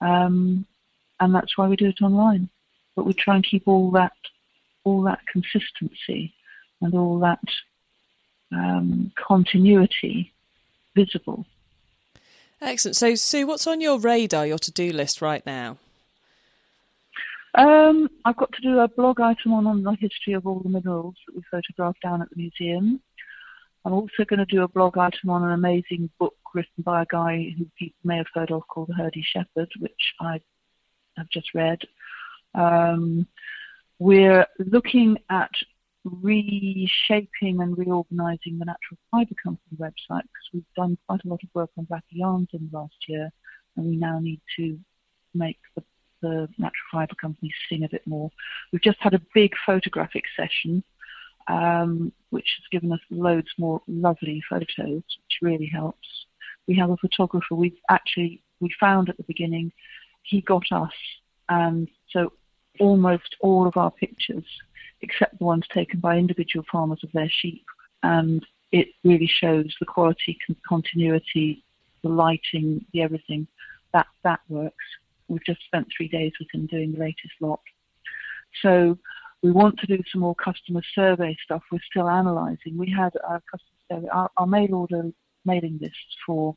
[0.00, 0.66] Um,
[1.20, 2.50] and that's why we do it online
[2.96, 4.12] but we try and keep all that
[4.84, 6.32] all that consistency
[6.80, 7.40] and all that
[8.52, 10.32] um, continuity
[10.94, 11.44] visible.
[12.60, 12.96] Excellent.
[12.96, 15.78] So, Sue, what's on your radar, your to-do list right now?
[17.54, 20.68] Um, I've got to do a blog item on, on the history of all the
[20.68, 23.00] minerals that we photographed down at the museum.
[23.84, 27.06] I'm also going to do a blog item on an amazing book written by a
[27.08, 30.40] guy who people may have heard of called Herdy Shepherd, which I
[31.16, 31.80] have just read.
[32.56, 33.26] Um,
[33.98, 35.50] we're looking at
[36.04, 41.48] reshaping and reorganizing the Natural Fibre Company website because we've done quite a lot of
[41.54, 43.30] work on blacker yarns in the last year,
[43.76, 44.78] and we now need to
[45.34, 45.82] make the,
[46.22, 48.30] the Natural Fibre Company sing a bit more.
[48.72, 50.82] We've just had a big photographic session,
[51.48, 56.06] um, which has given us loads more lovely photos, which really helps.
[56.66, 59.72] We have a photographer we've actually we found at the beginning.
[60.22, 60.92] He got us,
[61.48, 62.32] and so
[62.80, 64.44] almost all of our pictures,
[65.02, 67.64] except the ones taken by individual farmers of their sheep.
[68.02, 71.64] And it really shows the quality, continuity,
[72.02, 73.46] the lighting, the everything.
[73.92, 74.84] That that works.
[75.28, 77.60] We've just spent three days with him doing the latest lot.
[78.62, 78.98] So
[79.42, 81.62] we want to do some more customer survey stuff.
[81.70, 82.76] We're still analysing.
[82.76, 83.76] We had a customer
[84.12, 85.10] our, our mail order
[85.44, 86.56] mailing lists for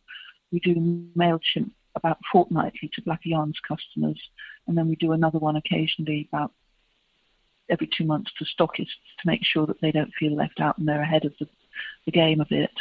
[0.51, 0.75] we do
[1.15, 4.19] Mailchimp about fortnightly to Blacker Yarns customers,
[4.67, 6.51] and then we do another one occasionally about
[7.69, 8.87] every two months to stockists
[9.19, 11.47] to make sure that they don't feel left out and they're ahead of the,
[12.05, 12.71] the game a bit.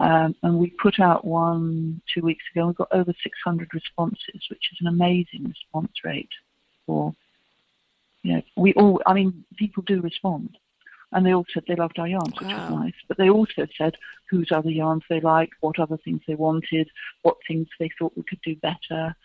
[0.00, 2.62] Um, and we put out one two weeks ago.
[2.62, 6.28] and We got over 600 responses, which is an amazing response rate.
[6.86, 7.14] For
[8.22, 9.02] you know, we all.
[9.06, 10.56] I mean, people do respond,
[11.12, 12.70] and they all said they loved our yarns, which wow.
[12.70, 12.94] was nice.
[13.06, 13.94] But they also said
[14.30, 16.88] whose other yarns they liked, what other things they wanted,
[17.22, 19.16] what things they thought we could do better,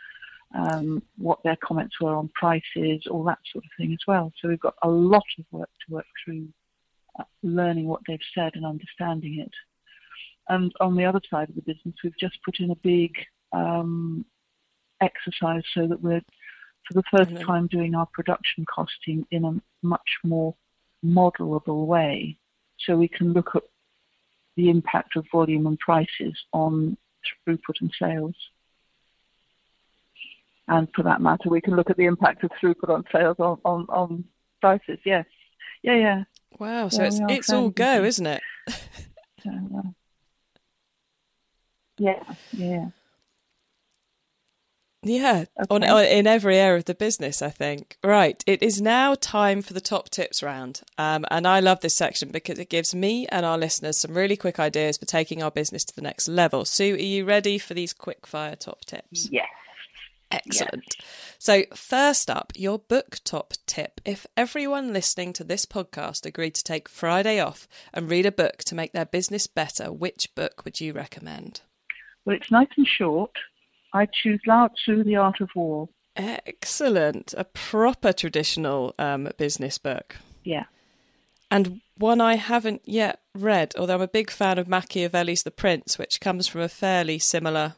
[0.55, 4.31] um, what their comments were on prices, all that sort of thing as well.
[4.39, 6.47] So we've got a lot of work to work through,
[7.19, 9.51] uh, learning what they've said and understanding it.
[10.47, 13.11] And on the other side of the business, we've just put in a big
[13.51, 14.25] um,
[15.01, 16.21] exercise so that we're,
[16.87, 17.45] for the 1st mm-hmm.
[17.45, 20.55] time, doing our production costing in a much more
[21.03, 22.37] modelable way.
[22.79, 23.63] So we can look at
[24.55, 26.97] the impact of volume and prices on
[27.47, 28.35] throughput and sales.
[30.67, 33.59] And for that matter, we can look at the impact of throughput on sales on,
[33.65, 34.23] on, on
[34.61, 34.99] prices.
[35.05, 35.25] Yes.
[35.81, 36.23] Yeah, yeah.
[36.59, 36.87] Wow.
[36.89, 38.41] So yeah, it's, it's all go, isn't it?
[39.43, 39.81] so, uh,
[41.97, 42.87] yeah, yeah.
[45.03, 45.87] Yeah, okay.
[45.87, 47.97] on, in every area of the business, I think.
[48.03, 51.95] Right, it is now time for the top tips round, um, and I love this
[51.95, 55.51] section because it gives me and our listeners some really quick ideas for taking our
[55.51, 56.65] business to the next level.
[56.65, 59.29] Sue, are you ready for these quick fire top tips?
[59.31, 59.47] Yes.
[60.31, 60.95] Excellent.
[60.99, 61.07] Yes.
[61.37, 64.01] So, first up, your book top tip.
[64.03, 68.59] If everyone listening to this podcast agreed to take Friday off and read a book
[68.65, 71.61] to make their business better, which book would you recommend?
[72.25, 73.31] Well, it's nice and short.
[73.93, 75.89] I choose Lao Tzu, The Art of War.
[76.15, 77.33] Excellent.
[77.37, 80.17] A proper traditional um, business book.
[80.43, 80.65] Yeah.
[81.49, 85.99] And one I haven't yet read, although I'm a big fan of Machiavelli's The Prince,
[85.99, 87.75] which comes from a fairly similar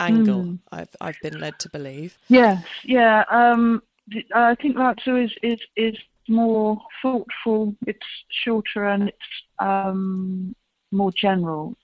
[0.00, 0.58] angle, mm.
[0.72, 2.16] I've, I've been led to believe.
[2.28, 3.24] Yes, yeah.
[3.30, 3.82] Um,
[4.34, 5.96] I think Lao Tzu is, is, is
[6.28, 9.18] more thoughtful, it's shorter, and it's
[9.58, 10.54] um,
[10.90, 11.76] more general.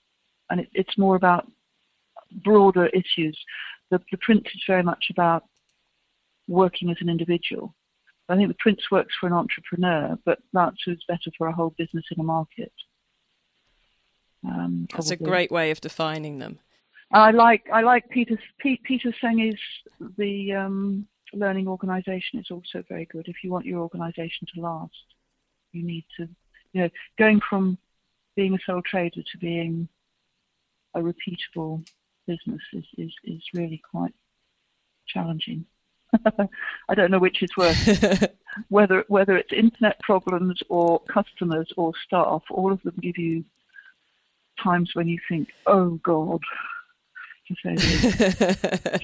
[0.49, 1.51] And it, it's more about
[2.43, 3.37] broader issues.
[3.91, 5.43] The, the Prince is very much about
[6.47, 7.73] working as an individual.
[8.27, 11.75] I think the Prince works for an entrepreneur, but that's is better for a whole
[11.77, 12.71] business in a market.
[14.43, 16.59] Um, That's a great way of defining them.
[17.11, 19.59] I like I like Peter Peter Senge's
[20.17, 23.27] the um, learning organisation is also very good.
[23.27, 24.93] If you want your organisation to last,
[25.71, 26.27] you need to
[26.73, 27.77] you know going from
[28.35, 29.87] being a sole trader to being
[30.95, 31.87] a repeatable
[32.27, 34.13] business is, is, is really quite
[35.07, 35.65] challenging.
[36.89, 37.99] I don't know which is worse,
[38.69, 42.43] whether whether it's internet problems or customers or staff.
[42.49, 43.43] All of them give you
[44.63, 46.41] times when you think, "Oh God."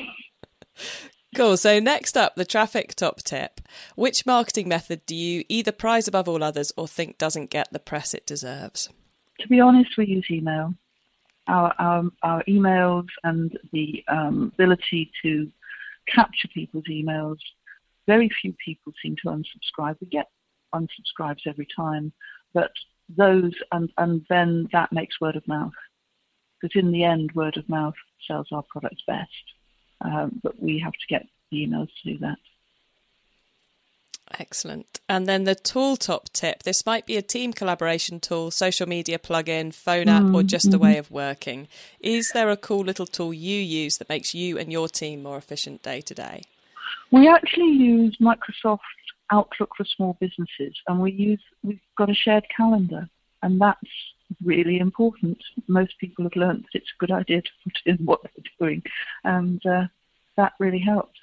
[1.36, 1.58] cool.
[1.58, 3.62] So next up, the traffic top tip.
[3.96, 7.80] Which marketing method do you either prize above all others or think doesn't get the
[7.80, 8.90] press it deserves?
[9.42, 10.74] To be honest, we use email
[11.48, 15.52] our, our, our emails and the um, ability to
[16.08, 17.38] capture people's emails.
[18.08, 19.96] Very few people seem to unsubscribe.
[20.02, 20.30] We get
[20.74, 22.12] unsubscribes every time,
[22.54, 22.72] but
[23.18, 25.74] those and, and then that makes word of mouth.
[26.62, 27.96] Because in the end, word of mouth
[28.28, 29.30] sells our products best.
[30.02, 32.38] Um, but we have to get the emails to do that.
[34.40, 35.00] Excellent.
[35.10, 39.20] And then the tool top tip this might be a team collaboration tool, social media
[39.20, 40.76] plugin, phone app, mm, or just mm-hmm.
[40.76, 41.68] a way of working.
[42.00, 45.38] Is there a cool little tool you use that makes you and your team more
[45.38, 46.44] efficient day to day?
[47.12, 48.80] We actually use Microsoft
[49.32, 53.10] Outlook for small businesses, and we use we've got a shared calendar,
[53.44, 53.90] and that's
[54.44, 55.38] really important.
[55.68, 58.84] Most people have learned that it's a good idea to put in what they're doing,
[59.24, 59.88] and uh,
[60.38, 61.20] that really helps.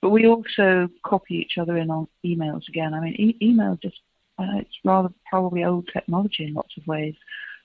[0.00, 2.94] But we also copy each other in on emails again.
[2.94, 4.00] I mean, e- email just
[4.38, 7.14] uh, it's rather probably old technology in lots of ways,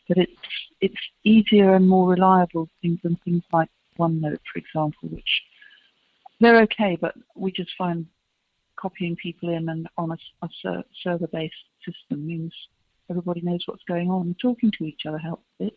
[0.08, 0.32] but it's
[0.82, 5.44] it's easier and more reliable things than things like OneNote, for example, which
[6.40, 8.06] they're okay, but we just find
[8.76, 11.54] copying people in and on a, a ser- server-based
[11.86, 12.52] system means
[13.10, 15.76] everybody knows what's going on talking to each other helps a bit.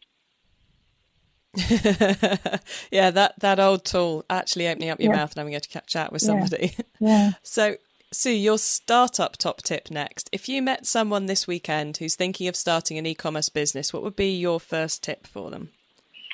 [2.90, 5.18] yeah, that that old tool actually opening up your yeah.
[5.18, 6.74] mouth and having a chat with somebody.
[6.76, 6.84] Yeah.
[7.09, 7.32] yeah.
[7.42, 7.76] so,
[8.12, 10.28] Sue, your startup top tip next.
[10.32, 14.16] If you met someone this weekend who's thinking of starting an e-commerce business, what would
[14.16, 15.70] be your first tip for them?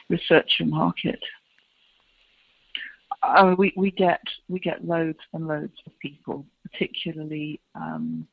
[0.08, 1.20] Research your market.
[3.22, 8.26] Uh, we we get we get loads and loads of people, particularly um,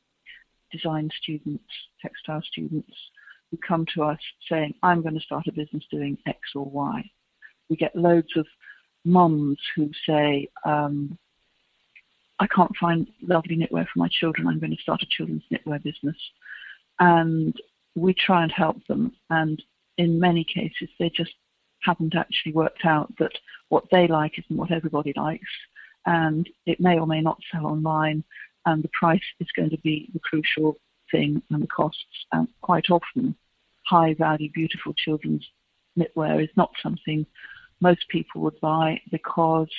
[0.72, 1.64] design students,
[2.02, 2.94] textile students,
[3.50, 7.10] who come to us saying, I'm going to start a business doing X or Y.
[7.68, 8.46] We get loads of
[9.04, 11.18] mums who say, um,
[12.38, 14.48] I can't find lovely knitwear for my children.
[14.48, 16.16] I'm going to start a children's knitwear business.
[16.98, 17.54] And
[17.94, 19.12] we try and help them.
[19.28, 19.62] And
[19.98, 21.32] in many cases, they just
[21.80, 23.32] haven't actually worked out that
[23.68, 25.48] what they like isn't what everybody likes.
[26.06, 28.24] And it may or may not sell online.
[28.64, 30.78] And the price is going to be the crucial
[31.10, 32.26] thing and the costs.
[32.32, 33.34] And quite often,
[33.86, 35.46] high value, beautiful children's
[35.98, 37.26] knitwear is not something
[37.80, 39.70] most people would buy because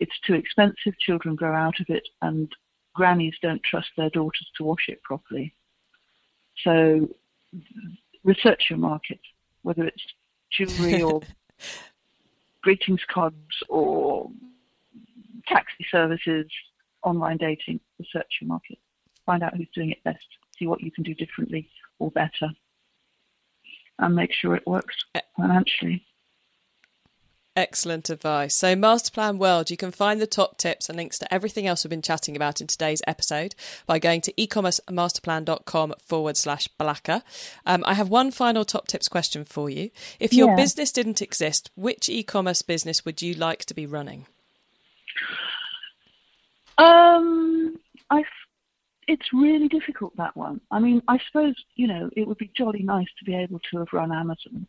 [0.00, 2.50] it's too expensive, children grow out of it, and
[2.94, 5.54] grannies don't trust their daughters to wash it properly.
[6.64, 7.08] So
[8.24, 9.20] research your market,
[9.62, 10.02] whether it's
[10.50, 11.20] jewelry or
[12.62, 13.36] greetings cards
[13.68, 14.30] or
[15.46, 16.46] taxi services,
[17.02, 18.78] online dating, research your market.
[19.26, 20.26] Find out who's doing it best,
[20.58, 22.50] see what you can do differently or better,
[23.98, 24.96] and make sure it works
[25.36, 26.04] financially.
[27.58, 28.54] Excellent advice.
[28.54, 31.90] So, Masterplan World, you can find the top tips and links to everything else we've
[31.90, 37.24] been chatting about in today's episode by going to ecommercemasterplan.com forward slash blacker.
[37.66, 39.90] Um, I have one final top tips question for you.
[40.20, 40.54] If your yeah.
[40.54, 44.26] business didn't exist, which e commerce business would you like to be running?
[46.78, 47.76] Um,
[48.08, 48.22] I,
[49.08, 50.60] it's really difficult, that one.
[50.70, 53.78] I mean, I suppose, you know, it would be jolly nice to be able to
[53.78, 54.66] have run Amazon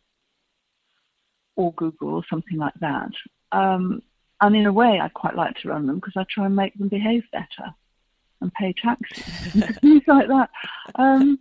[1.56, 3.10] or Google or something like that.
[3.52, 4.02] Um,
[4.40, 6.76] and in a way, I quite like to run them because I try and make
[6.78, 7.74] them behave better
[8.40, 10.48] and pay taxes and things like that.
[10.94, 11.38] Um,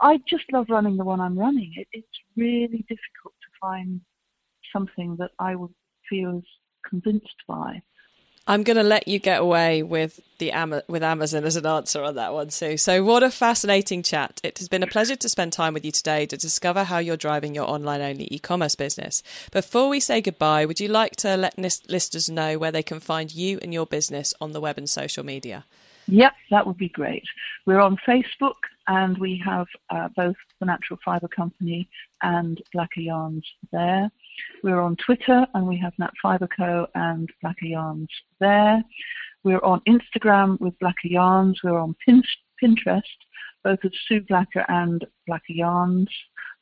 [0.00, 1.74] I just love running the one I'm running.
[1.76, 4.00] It, it's really difficult to find
[4.72, 5.74] something that I would
[6.08, 6.42] feel
[6.88, 7.82] convinced by.
[8.46, 10.52] I'm going to let you get away with the
[10.88, 12.76] with Amazon as an answer on that one, Sue.
[12.76, 14.40] So, what a fascinating chat!
[14.42, 17.16] It has been a pleasure to spend time with you today to discover how you're
[17.16, 19.22] driving your online-only e-commerce business.
[19.52, 23.32] Before we say goodbye, would you like to let listeners know where they can find
[23.32, 25.64] you and your business on the web and social media?
[26.08, 27.24] Yep, that would be great.
[27.64, 28.56] We're on Facebook
[28.88, 31.88] and we have uh, both the Natural Fibre Company
[32.22, 34.10] and Blacker Yarns there.
[34.62, 36.86] We're on Twitter and we have Nat Fibre Co.
[36.94, 38.08] and Blacker Yarns
[38.40, 38.82] there.
[39.44, 41.60] We're on Instagram with Blacker Yarns.
[41.64, 43.02] We're on Pinterest,
[43.64, 46.08] both of Sue Blacker and Blacker Yarns.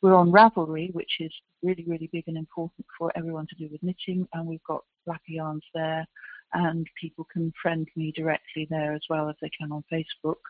[0.03, 3.83] We're on Ravelry, which is really, really big and important for everyone to do with
[3.83, 6.07] knitting, and we've got Blacker Yarns there.
[6.55, 10.41] And people can friend me directly there as well as they can on Facebook.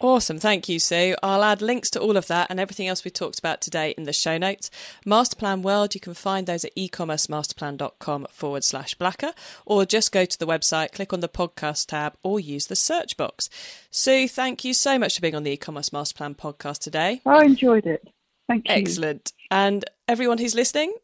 [0.00, 0.38] Awesome.
[0.38, 1.14] Thank you, Sue.
[1.22, 4.02] I'll add links to all of that and everything else we talked about today in
[4.04, 4.68] the show notes.
[5.06, 9.32] Masterplan World, you can find those at ecommercemasterplan.com forward slash blacker,
[9.64, 13.16] or just go to the website, click on the podcast tab, or use the search
[13.16, 13.48] box.
[13.90, 17.20] Sue, thank you so much for being on the e-commerce masterplan podcast today.
[17.24, 18.08] I enjoyed it.
[18.48, 18.74] Thank you.
[18.74, 19.32] Excellent.
[19.50, 20.94] And everyone who's listening,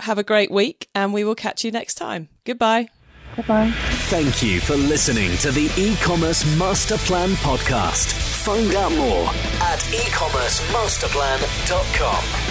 [0.00, 2.28] have a great week, and we will catch you next time.
[2.44, 2.88] Goodbye.
[3.36, 3.70] Bye-bye.
[4.08, 8.12] Thank you for listening to the e-commerce master plan podcast.
[8.44, 9.28] Find out more
[9.62, 12.47] at ecommercemasterplan.com.